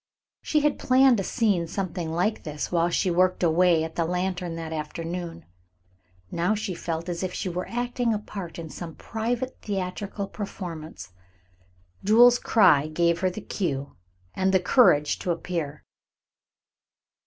[0.41, 4.55] She had planned a scene something like this while she worked away at the lantern
[4.55, 5.45] that afternoon.
[6.31, 11.11] Now she felt as if she were acting a part in some private theatrical performance.
[12.03, 13.95] Jules's cry gave her the cue,
[14.33, 15.85] and the courage to appear.